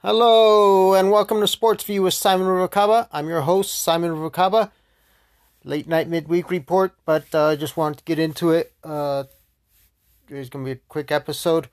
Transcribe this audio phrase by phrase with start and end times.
[0.00, 3.08] Hello and welcome to Sports View with Simon Ruvalcaba.
[3.10, 4.70] I'm your host, Simon Ruvalcaba.
[5.64, 8.72] Late night midweek report, but I uh, just wanted to get into it.
[8.84, 9.24] Uh,
[10.28, 11.68] there's going to be a quick episode.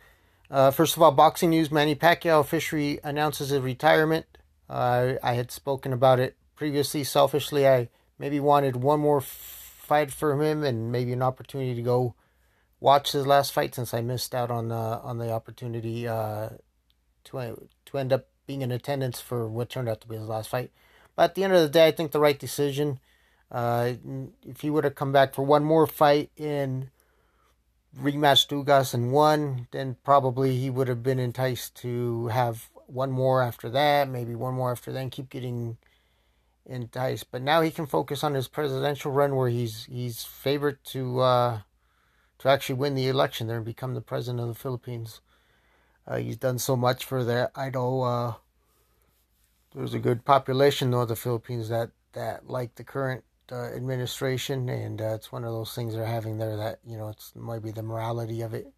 [0.50, 4.26] Uh, first of all, boxing news Manny Pacquiao officially announces his retirement.
[4.68, 7.04] Uh, I had spoken about it previously.
[7.04, 12.16] Selfishly, I maybe wanted one more fight for him and maybe an opportunity to go
[12.80, 16.50] watch his last fight since I missed out on on the opportunity uh,
[17.26, 17.38] to
[17.96, 20.72] to end up being in attendance for what turned out to be his last fight.
[21.16, 23.00] But at the end of the day, I think the right decision.
[23.52, 23.94] Uh,
[24.46, 26.90] if he would have come back for one more fight in
[27.98, 33.42] rematch Dugas and won, then probably he would have been enticed to have one more
[33.42, 35.78] after that, maybe one more after then, keep getting
[36.66, 37.32] enticed.
[37.32, 41.60] But now he can focus on his presidential run, where he's he's favored to uh,
[42.40, 45.22] to actually win the election there and become the president of the Philippines.
[46.08, 47.52] Uh, he's done so much for that.
[47.56, 48.34] I know uh,
[49.74, 55.02] there's a good population of the Philippines that that like the current uh, administration, and
[55.02, 57.72] uh, it's one of those things they're having there that you know it's might be
[57.72, 58.72] the morality of it.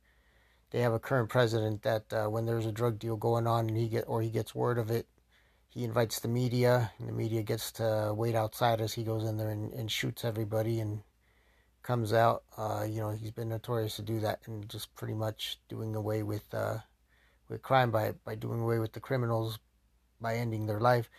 [0.72, 3.78] They have a current president that uh, when there's a drug deal going on and
[3.78, 5.08] he get or he gets word of it,
[5.70, 9.38] he invites the media, and the media gets to wait outside as he goes in
[9.38, 11.02] there and, and shoots everybody and
[11.83, 12.44] comes out.
[12.58, 16.23] Uh, you know he's been notorious to do that and just pretty much doing away
[16.23, 16.53] with
[17.50, 19.59] with crime by by doing away with the criminals
[20.20, 21.09] by ending their life.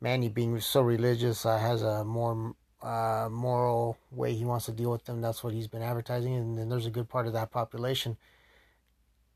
[0.00, 4.90] Manny being so religious uh, has a more uh, moral way he wants to deal
[4.90, 5.20] with them.
[5.20, 8.16] That's what he's been advertising, and then there's a good part of that population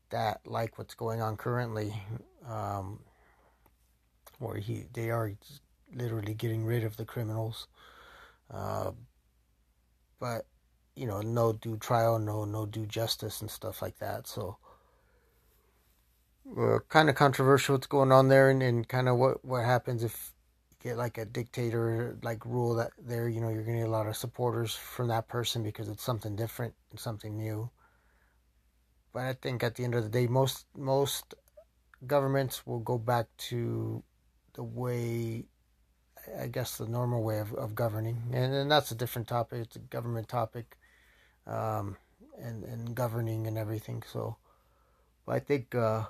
[0.09, 1.93] that like what's going on currently,
[2.47, 2.99] um,
[4.37, 5.33] where he they are
[5.93, 7.67] literally getting rid of the criminals,
[8.51, 8.91] uh,
[10.19, 10.45] but
[10.95, 14.27] you know no due trial, no no due justice and stuff like that.
[14.27, 14.57] So.
[16.57, 20.03] Uh, kind of controversial what's going on there and, and kind of what, what happens
[20.03, 20.31] if
[20.71, 23.91] you get like a dictator like rule that there you know you're gonna get a
[23.91, 27.69] lot of supporters from that person because it's something different and something new.
[29.13, 31.35] But i think at the end of the day most most
[32.07, 34.01] governments will go back to
[34.53, 35.45] the way
[36.39, 38.23] i guess the normal way of, of governing.
[38.33, 39.61] And, and that's a different topic.
[39.61, 40.77] It's a government topic
[41.45, 41.95] um,
[42.41, 44.37] and and governing and everything so.
[45.27, 46.05] But i think uh,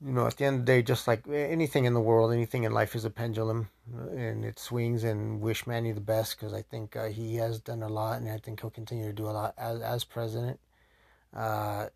[0.00, 2.64] you know, at the end of the day, just like anything in the world, anything
[2.64, 5.04] in life is a pendulum, uh, and it swings.
[5.04, 8.30] And wish Manny the best because I think uh, he has done a lot, and
[8.30, 10.58] I think he'll continue to do a lot as as president.
[11.34, 11.86] Uh,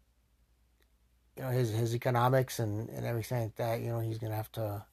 [1.37, 3.81] you know, his his economics and and everything like that.
[3.81, 4.85] You know, he's gonna have to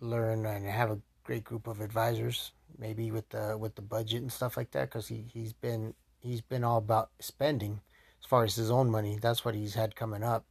[0.00, 4.32] learn and have a great group of advisors, maybe with the with the budget and
[4.32, 7.80] stuff like that, because he he's been he's been all about spending
[8.22, 9.18] as far as his own money.
[9.20, 10.44] That's what he's had coming up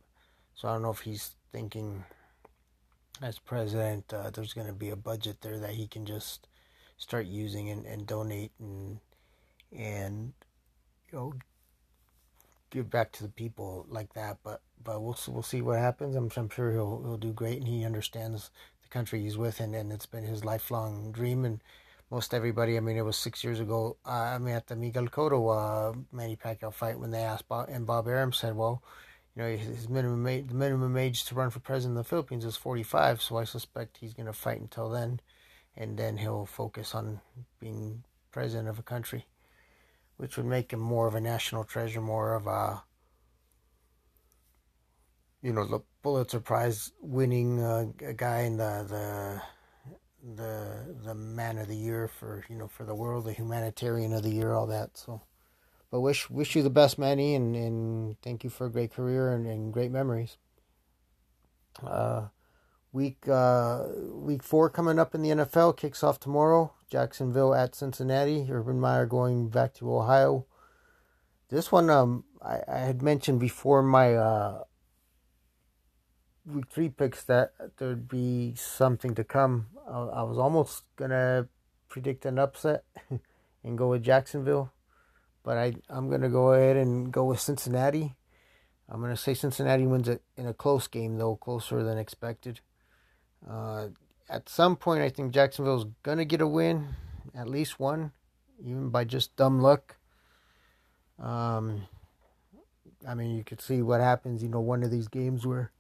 [0.60, 2.04] so I don't know if he's thinking
[3.22, 6.50] as president, uh, there's going to be a budget there that he can just
[6.98, 9.00] start using and, and donate and
[9.74, 10.34] and
[11.10, 11.34] you know
[12.72, 14.40] give back to the people like that.
[14.44, 16.14] But but we'll we'll see what happens.
[16.18, 19.74] I'm I'm sure he'll he'll do great, and he understands the country he's with, and,
[19.74, 21.46] and it's been his lifelong dream.
[21.46, 21.62] And
[22.12, 23.96] most everybody, I mean, it was six years ago.
[24.06, 27.70] Uh, I mean, at the Miguel Cotto uh, Manny Pacquiao fight when they asked Bob,
[27.70, 28.84] and Bob Arum said, well
[29.40, 32.44] you know, his minimum age, the minimum age to run for president of the Philippines
[32.44, 35.22] is 45, so I suspect he's going to fight until then,
[35.78, 37.22] and then he'll focus on
[37.62, 39.28] being president of a country,
[40.18, 42.84] which would make him more of a national treasure, more of a,
[45.42, 47.86] you know, the Pulitzer Prize winning uh,
[48.18, 49.42] guy and the the
[50.36, 54.24] the the man of the year for you know for the world, the humanitarian of
[54.24, 54.98] the year, all that.
[54.98, 55.22] So.
[55.92, 59.32] But wish wish you the best, Manny, and, and thank you for a great career
[59.34, 60.38] and, and great memories.
[61.84, 62.28] Uh,
[62.92, 66.74] week uh, week four coming up in the NFL kicks off tomorrow.
[66.90, 68.48] Jacksonville at Cincinnati.
[68.52, 70.46] Urban Meyer going back to Ohio.
[71.50, 74.64] This one, um, I, I had mentioned before my uh,
[76.46, 79.68] week three picks that there'd be something to come.
[79.90, 81.48] I, I was almost gonna
[81.88, 82.84] predict an upset
[83.64, 84.72] and go with Jacksonville
[85.50, 88.14] but I I'm gonna go ahead and go with Cincinnati.
[88.88, 92.60] I'm gonna say Cincinnati wins it in a close game though, closer than expected.
[93.50, 93.88] Uh,
[94.30, 96.90] at some point, I think Jacksonville's gonna get a win,
[97.34, 98.12] at least one,
[98.64, 99.98] even by just dumb luck.
[101.18, 101.88] Um,
[103.08, 104.44] I mean, you could see what happens.
[104.44, 105.72] You know, one of these games where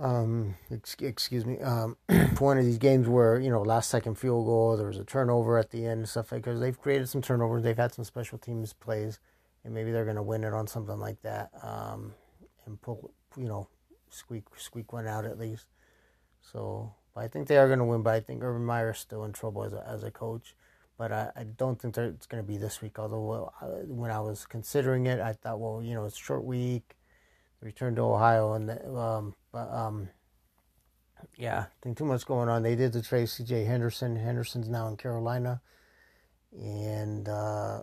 [0.00, 1.96] um, excuse me, um,
[2.38, 5.58] one of these games where you know last second field goal, there was a turnover
[5.58, 8.38] at the end and stuff like because they've created some turnovers, they've had some special
[8.38, 9.20] teams plays,
[9.64, 11.50] and maybe they're gonna win it on something like that.
[11.62, 12.14] Um,
[12.66, 13.68] and pull, you know,
[14.08, 15.66] squeak squeak one out at least.
[16.40, 18.02] So, but I think they are going to win.
[18.02, 20.54] But I think Urban Meyer is still in trouble as a, as a coach.
[20.98, 22.98] But I, I don't think it's going to be this week.
[22.98, 26.96] Although I, when I was considering it, I thought, well, you know, it's short week,
[27.60, 30.08] return to Ohio, and um, um,
[31.36, 32.62] yeah, I think too much going on.
[32.62, 33.64] They did the trade C.J.
[33.64, 34.16] Henderson.
[34.16, 35.60] Henderson's now in Carolina,
[36.52, 37.82] and uh,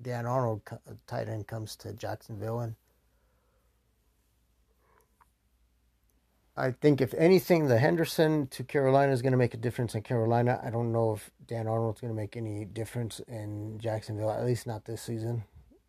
[0.00, 0.62] Dan Arnold,
[1.06, 2.74] tight end, comes to Jacksonville, and
[6.56, 10.02] I think if anything, the Henderson to Carolina is going to make a difference in
[10.02, 10.58] Carolina.
[10.64, 14.66] I don't know if Dan Arnold's going to make any difference in Jacksonville, at least
[14.66, 15.44] not this season.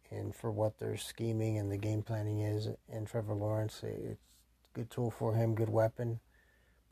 [0.10, 4.22] And for what their scheming and the game planning is, and Trevor Lawrence, it's
[4.74, 6.20] good tool for him, good weapon.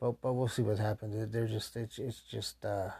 [0.00, 1.32] But but we'll see what happens.
[1.32, 2.90] They're just it's it's just uh,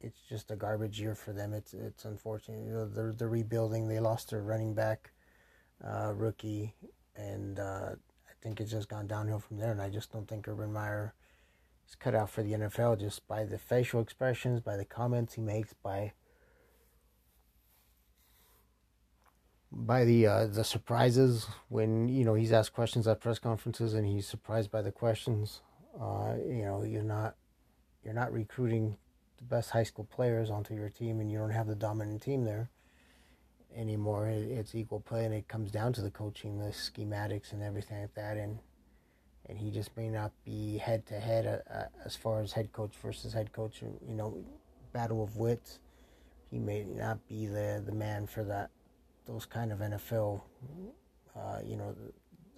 [0.00, 1.52] it's just a garbage year for them.
[1.52, 2.94] It's it's unfortunate.
[2.94, 3.88] They're they're rebuilding.
[3.88, 5.12] They lost their running back,
[5.84, 6.74] uh, rookie,
[7.14, 9.70] and uh, I think it's just gone downhill from there.
[9.70, 11.14] And I just don't think Urban Meyer
[11.88, 15.40] is cut out for the NFL just by the facial expressions, by the comments he
[15.40, 16.12] makes, by
[19.76, 24.06] by the uh, the surprises when you know he's asked questions at press conferences and
[24.06, 25.60] he's surprised by the questions.
[26.00, 27.36] Uh, you know, you're not
[28.02, 28.96] you're not recruiting
[29.36, 32.44] the best high school players onto your team, and you don't have the dominant team
[32.44, 32.70] there
[33.76, 34.28] anymore.
[34.28, 38.14] It's equal play, and it comes down to the coaching, the schematics, and everything like
[38.14, 38.38] that.
[38.38, 38.58] And
[39.48, 41.62] and he just may not be head to head
[42.04, 43.82] as far as head coach versus head coach.
[43.82, 44.42] You know,
[44.92, 45.80] battle of wits.
[46.50, 48.70] He may not be the the man for that.
[49.26, 50.40] Those kind of NFL,
[51.36, 51.94] uh, you know,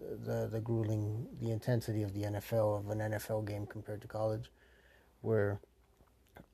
[0.00, 4.09] the, the the grueling, the intensity of the NFL of an NFL game compared to
[4.09, 4.50] college,
[5.23, 5.61] where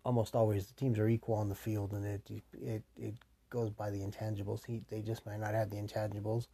[0.04, 2.22] almost always the teams are equal on the field, and it
[2.52, 3.14] it it
[3.50, 4.64] goes by the intangibles.
[4.64, 6.46] He they just might not have the intangibles.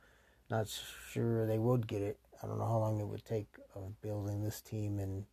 [0.50, 0.68] Not
[1.12, 2.18] sure they would get it.
[2.42, 5.24] I don't know how long it would take of building this team and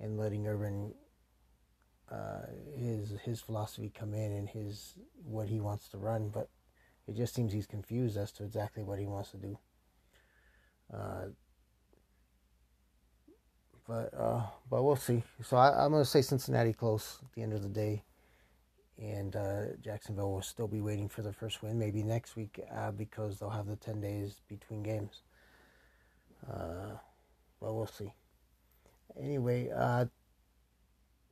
[0.00, 0.94] and letting Urban
[2.10, 2.46] uh,
[2.76, 4.94] his his philosophy come in and his
[5.24, 6.48] what he wants to run, but
[7.08, 9.58] it just seems he's confused as to exactly what he wants to do.
[10.92, 11.26] Uh,
[13.86, 15.22] but uh, but we'll see.
[15.42, 18.02] So I, I'm gonna say Cincinnati close at the end of the day
[19.00, 22.92] and uh, Jacksonville will still be waiting for the first win, maybe next week, uh,
[22.92, 25.22] because they'll have the 10 days between games.
[26.48, 26.96] Uh,
[27.60, 28.12] but we'll see.
[29.20, 30.04] Anyway, uh,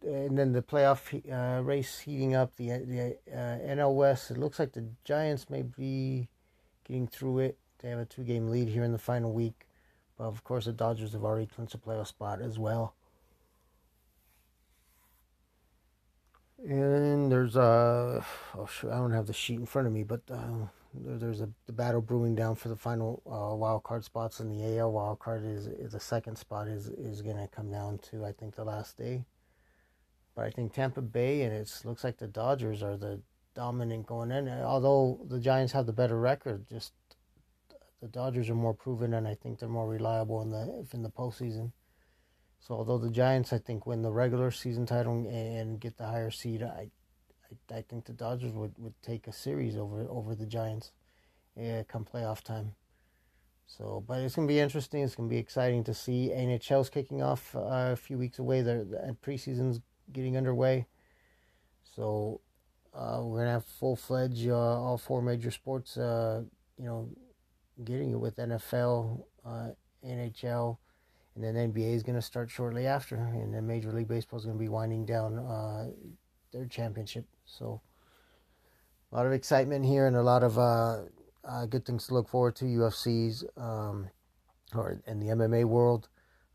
[0.04, 4.58] and then the playoff uh, race heating up, the, the uh, NL West, it looks
[4.58, 6.28] like the Giants may be
[6.84, 7.58] getting through it.
[7.78, 9.66] They have a two game lead here in the final week.
[10.18, 12.94] But of course, the Dodgers have already clinched a playoff spot as well.
[16.64, 18.24] And there's a,
[18.56, 21.72] oh, I don't have the sheet in front of me, but uh, there's a the
[21.72, 25.44] battle brewing down for the final uh, wild card spots in the AL wild card
[25.44, 28.96] is, is the second spot is is gonna come down to I think the last
[28.96, 29.24] day,
[30.34, 33.20] but I think Tampa Bay and it looks like the Dodgers are the
[33.54, 34.48] dominant going in.
[34.48, 36.92] Although the Giants have the better record, just
[38.00, 41.10] the Dodgers are more proven and I think they're more reliable in the in the
[41.10, 41.72] postseason.
[42.60, 46.30] So although the Giants, I think, win the regular season title and get the higher
[46.30, 46.90] seed, I,
[47.70, 50.92] I, I think the Dodgers would, would take a series over over the Giants,
[51.58, 52.74] uh, come playoff time.
[53.66, 55.02] So, but it's gonna be interesting.
[55.02, 56.30] It's gonna be exciting to see.
[56.32, 58.62] NHL's kicking off uh, a few weeks away.
[58.62, 60.86] The, the preseason's getting underway.
[61.96, 62.40] So,
[62.94, 65.96] uh, we're gonna have full fledged uh, all four major sports.
[65.96, 66.42] Uh,
[66.78, 67.08] you know,
[67.84, 69.68] getting it with NFL, uh,
[70.04, 70.78] NHL
[71.34, 74.52] and then NBA is to start shortly after, and then Major League Baseball is to
[74.52, 75.88] be winding down uh,
[76.52, 77.24] their championship.
[77.46, 77.80] So
[79.10, 82.56] a lot of excitement here, and a lot of uh, good things to look forward
[82.56, 82.64] to.
[82.66, 84.10] UFC's um,
[84.74, 86.08] or in the MMA world,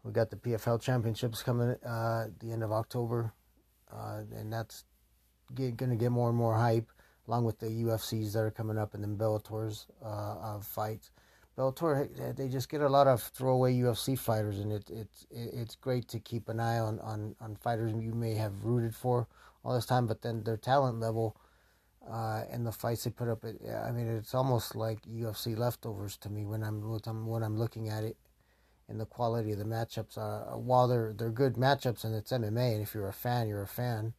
[0.03, 3.33] we got the PFL championships coming uh, the end of October,
[3.91, 4.83] uh, and that's
[5.53, 6.91] going to get more and more hype,
[7.27, 11.11] along with the UFCs that are coming up, and then Bellator's uh, of fights.
[11.57, 16.07] Bellator, they just get a lot of throwaway UFC fighters, and it, it, it's great
[16.09, 19.27] to keep an eye on, on, on fighters you may have rooted for
[19.63, 21.35] all this time, but then their talent level
[22.09, 26.15] uh, and the fights they put up, it, I mean, it's almost like UFC leftovers
[26.17, 26.81] to me when I'm
[27.25, 28.17] when I'm looking at it,
[28.89, 30.17] and the quality of the matchups.
[30.17, 33.63] Uh, while they're they're good matchups and it's MMA, and if you're a fan, you're
[33.63, 34.13] a fan.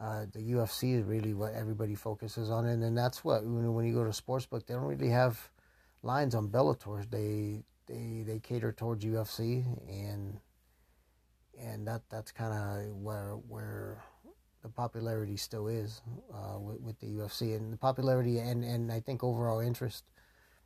[0.00, 3.86] Uh, the UFC is really what everybody focuses on, and then that's what when, when
[3.86, 5.50] you go to sportsbook, they don't really have
[6.02, 7.08] lines on Bellator.
[7.10, 10.38] They they they cater towards UFC and
[11.58, 14.02] and that that's kind of where where
[14.62, 16.02] the popularity still is
[16.34, 20.04] uh, with, with the UFC and the popularity and, and I think overall interest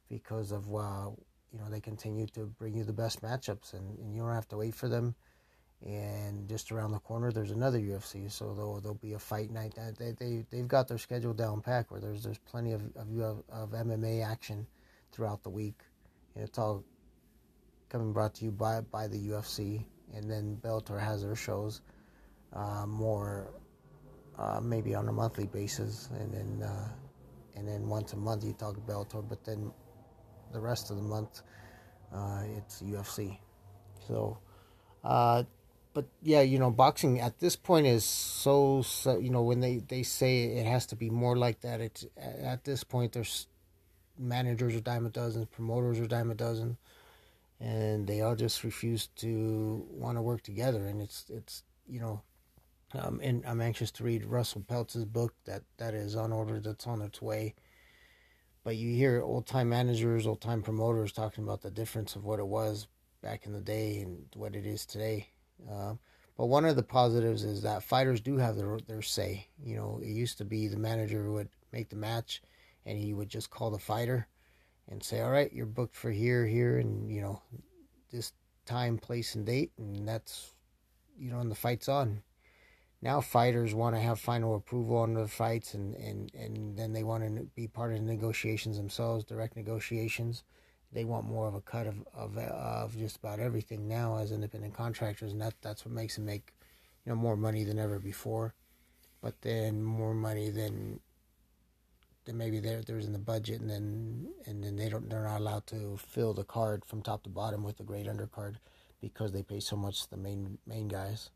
[0.09, 1.11] because of uh,
[1.53, 4.49] you know they continue to bring you the best matchups, and, and you don't have
[4.49, 5.15] to wait for them.
[5.85, 9.75] And just around the corner, there's another UFC, so there'll, there'll be a fight night.
[9.99, 13.71] They they they've got their schedule down pat where there's there's plenty of of, of
[13.71, 14.67] MMA action
[15.13, 15.81] throughout the week.
[16.35, 16.85] And it's all
[17.89, 21.81] coming brought to you by by the UFC, and then Bellator has their shows
[22.53, 23.51] uh, more
[24.39, 26.89] uh, maybe on a monthly basis, and then uh,
[27.57, 29.73] and then once a month you talk Bellator, but then
[30.53, 31.43] the rest of the month
[32.15, 33.39] uh, it's UFC.
[34.07, 34.39] So,
[35.05, 35.45] uh,
[35.93, 39.79] but yeah, you know, boxing at this point is so, so you know when they
[39.79, 41.81] they say it has to be more like that.
[41.81, 43.47] It's at this point there's
[44.19, 46.77] managers are dime a dozen, promoters are dime a dozen,
[47.61, 50.87] and they all just refuse to want to work together.
[50.87, 52.23] And it's it's you know,
[52.95, 56.87] um, and I'm anxious to read Russell Peltz's book that that is on order, that's
[56.87, 57.55] on its way.
[58.63, 62.39] But you hear old time managers, old time promoters talking about the difference of what
[62.39, 62.89] it was
[63.23, 65.29] back in the day and what it is today.
[65.71, 65.95] Uh,
[66.37, 69.49] but one of the positives is that fighters do have their their say.
[69.63, 72.43] You know, it used to be the manager would make the match
[72.87, 74.27] and he would just call the fighter
[74.89, 77.43] and say, "All right, you're booked for here, here, and you know,
[78.11, 78.33] this
[78.67, 80.55] time, place, and date," and that's
[81.19, 82.23] you know, and the fight's on.
[83.03, 87.03] Now fighters want to have final approval on the fights, and and and then they
[87.03, 90.43] want to be part of the negotiations themselves, direct negotiations.
[90.93, 94.75] They want more of a cut of of of just about everything now as independent
[94.75, 96.53] contractors, and that that's what makes them make,
[97.05, 98.55] you know, more money than ever before,
[99.23, 101.01] but then more money than
[102.27, 105.41] then maybe there there's in the budget, and then and then they don't they're not
[105.41, 108.57] allowed to fill the card from top to bottom with a great undercard
[109.01, 111.31] because they pay so much to the main main guys.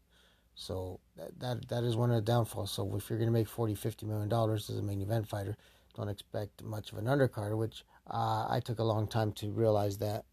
[0.54, 2.70] So that that, that is one of the downfalls.
[2.70, 5.56] So if you're going to make 40 50 million dollars as a main event fighter,
[5.96, 7.56] don't expect much of an undercard.
[7.56, 10.24] Which uh, I took a long time to realize that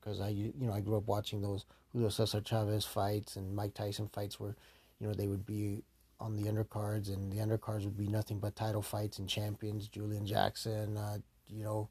[0.00, 3.74] because I you know I grew up watching those Julio Cesar Chavez fights and Mike
[3.74, 4.56] Tyson fights where
[5.00, 5.82] you know they would be
[6.20, 9.88] on the undercards, and the undercards would be nothing but title fights and champions.
[9.88, 11.18] Julian Jackson, uh,
[11.48, 11.88] you know,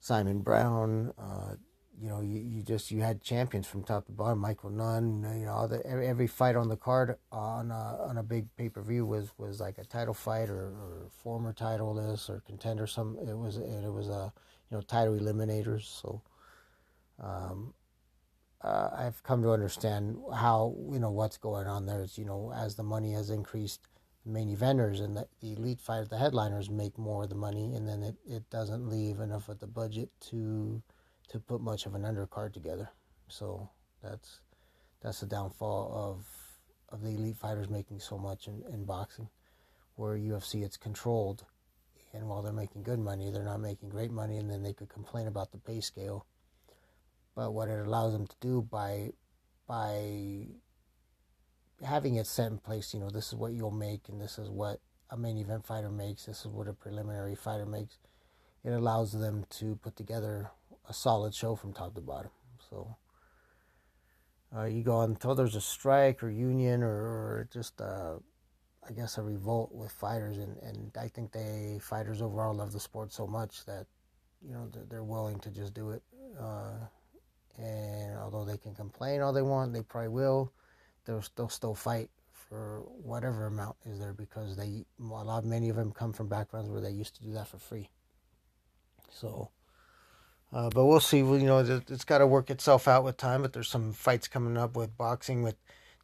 [0.00, 1.12] Simon Brown.
[1.18, 1.54] Uh,
[2.00, 4.38] you know, you, you just you had champions from top to bottom.
[4.38, 5.22] Michael Nunn.
[5.38, 8.68] You know, the, every, every fight on the card on a, on a big pay
[8.68, 12.86] per view was was like a title fight or, or former title this or contender.
[12.86, 14.32] Some it was it was a
[14.70, 15.84] you know title eliminators.
[15.84, 16.22] So.
[17.22, 17.72] Um,
[18.62, 22.02] uh, I've come to understand how you know what's going on there.
[22.02, 23.80] Is you know as the money has increased,
[24.24, 27.74] the main eventers and the, the elite fighter, the headliners make more of the money,
[27.74, 30.82] and then it, it doesn't leave enough of the budget to
[31.28, 32.90] to put much of an undercard together.
[33.28, 33.70] So
[34.02, 34.40] that's
[35.02, 36.26] that's the downfall of
[36.90, 39.28] of the elite fighters making so much in, in boxing,
[39.96, 41.44] where UFC it's controlled,
[42.12, 44.88] and while they're making good money, they're not making great money, and then they could
[44.88, 46.26] complain about the pay scale
[47.36, 49.10] but what it allows them to do by
[49.68, 50.46] by
[51.84, 54.48] having it set in place, you know, this is what you'll make and this is
[54.48, 54.80] what
[55.10, 57.98] a main event fighter makes, this is what a preliminary fighter makes.
[58.64, 60.50] It allows them to put together
[60.88, 62.30] a solid show from top to bottom.
[62.70, 62.96] So
[64.56, 68.18] uh, you go until there's a strike or union or, or just a,
[68.88, 72.80] I guess a revolt with fighters, and, and I think they fighters overall love the
[72.80, 73.86] sport so much that
[74.40, 76.02] you know they're, they're willing to just do it.
[76.40, 76.78] Uh,
[77.58, 80.52] and although they can complain all they want, they probably will.
[81.06, 85.76] They'll, they'll still fight for whatever amount is there because they a lot many of
[85.76, 87.88] them come from backgrounds where they used to do that for free.
[89.10, 89.50] So,
[90.52, 91.18] uh, but we'll see.
[91.18, 93.42] You know, it's got to work itself out with time.
[93.42, 95.56] But there's some fights coming up with boxing with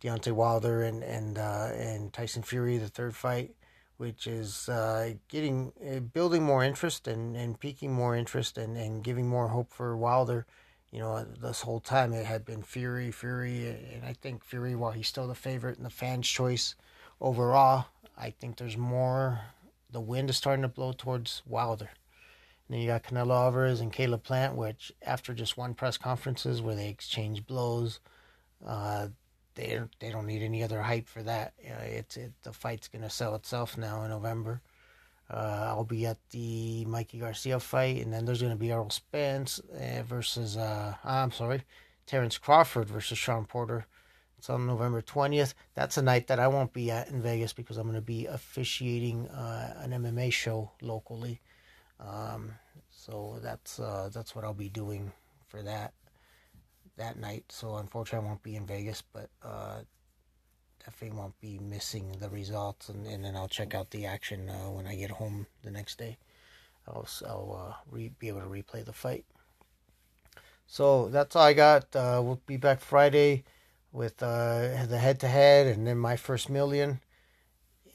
[0.03, 3.55] Deontay Wilder and and uh, and Tyson Fury, the third fight,
[3.97, 9.05] which is uh, getting uh, building more interest and, and piquing more interest and, and
[9.05, 10.47] giving more hope for Wilder
[10.93, 14.93] you know, this whole time it had been Fury, Fury, and I think Fury, while
[14.93, 16.75] he's still the favorite and the fans' choice
[17.21, 19.41] overall, I think there's more.
[19.91, 21.91] The wind is starting to blow towards Wilder.
[22.73, 26.75] Then you got Canelo Alvarez and Caleb Plant, which after just one press conferences where
[26.75, 28.01] they exchange blows,
[28.67, 29.09] uh,
[29.57, 31.53] they they don't need any other hype for that.
[31.63, 34.63] Uh, it's it, the fight's gonna sell itself now in November.
[35.31, 39.61] Uh, I'll be at the Mikey Garcia fight, and then there's to be Errol Spence
[39.75, 41.65] uh, versus, uh, I'm sorry,
[42.07, 43.87] Terrence Crawford versus Shawn Porter.
[44.39, 45.53] It's on November 20th.
[45.75, 48.27] That's a night that I won't be at in Vegas because I'm going to be
[48.27, 51.41] officiating uh, an MMA show locally.
[52.01, 52.53] Um,
[53.05, 55.11] so that's uh, that's what I'll be doing
[55.49, 55.93] for that
[56.97, 57.45] that night.
[57.49, 59.81] So unfortunately, I won't be in Vegas, but uh,
[60.85, 64.71] definitely won't be missing the results, and, and then I'll check out the action uh,
[64.71, 66.17] when I get home the next day.
[66.87, 69.25] I'll, I'll uh, re- be able to replay the fight.
[70.67, 71.95] So that's all I got.
[71.95, 73.43] Uh, we'll be back Friday
[73.91, 77.01] with uh, the head to head and then my first million.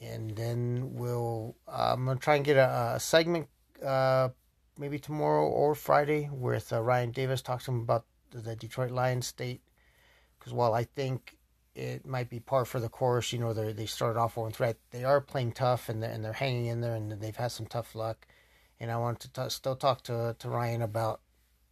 [0.00, 3.48] And then we'll, uh, I'm going to try and get a, a segment
[4.78, 7.42] maybe tomorrow or Friday with uh, Ryan Davis.
[7.66, 9.60] Him about the Detroit Lions state.
[10.38, 11.36] Because while I think
[11.74, 14.76] it might be par for the course, you know, they they started off one threat.
[14.90, 17.66] They are playing tough and they're, and they're hanging in there and they've had some
[17.66, 18.26] tough luck.
[18.80, 21.20] And I want to t- still talk to to Ryan about,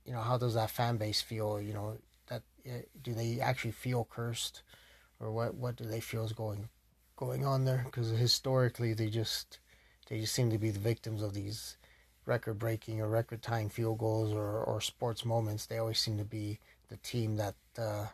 [0.05, 1.61] you know, how does that fan base feel?
[1.61, 1.99] You know,
[2.29, 4.63] that uh, do they actually feel cursed,
[5.21, 6.69] or what what do they feel is going
[7.17, 7.83] going on there?
[7.85, 9.61] Because historically they just
[10.09, 11.77] they just seem to be the victims of these
[12.27, 15.67] record breaking or record tying field goals or, or sports moments.
[15.67, 18.07] They always seem to be the team that uh,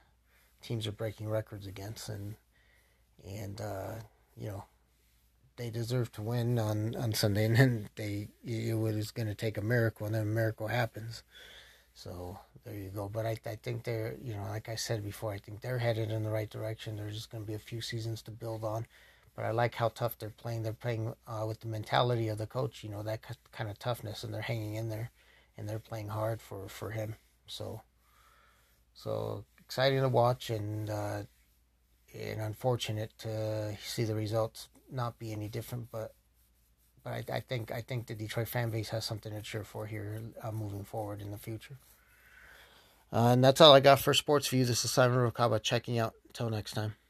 [0.62, 2.37] teams are breaking records against, and
[3.26, 3.95] and uh,
[4.37, 4.64] you know
[5.57, 9.59] they deserve to win on, on Sunday, and then they it was going to take
[9.59, 11.23] a miracle, and then a miracle happens.
[11.95, 13.09] So there you go.
[13.09, 16.11] But I I think they're you know like I said before, I think they're headed
[16.11, 16.97] in the right direction.
[16.97, 18.87] There's just going to be a few seasons to build on.
[19.35, 20.62] But I like how tough they're playing.
[20.62, 23.21] They're playing uh, with the mentality of the coach, you know, that
[23.51, 25.11] kind of toughness, and they're hanging in there,
[25.57, 27.17] and they're playing hard for, for him.
[27.47, 27.81] So,
[28.95, 31.23] so exciting to watch, and uh,
[32.15, 35.91] and unfortunate to see the results not be any different.
[35.91, 36.12] But
[37.03, 39.87] but I, I think I think the Detroit fan base has something to cheer for
[39.87, 41.79] here uh, moving forward in the future.
[43.12, 44.65] Uh, and that's all I got for Sports View.
[44.65, 46.15] This is Simon Ruvalcaba checking out.
[46.29, 47.01] Until next time.